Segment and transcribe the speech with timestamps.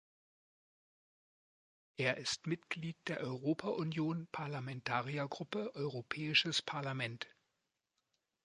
[1.97, 7.27] Er ist Mitglied der Europa-Union Parlamentariergruppe Europäisches Parlament.